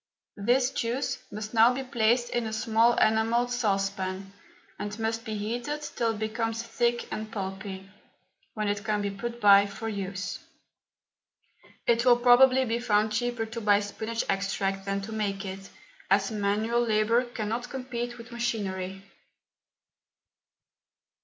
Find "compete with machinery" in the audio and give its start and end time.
17.69-19.03